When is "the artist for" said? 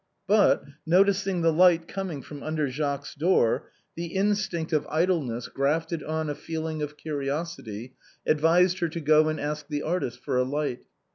9.67-10.37